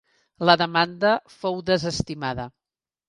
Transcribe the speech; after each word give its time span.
La 0.49 0.55
demanda 0.61 1.11
fou 1.35 1.61
desestimada. 1.71 2.49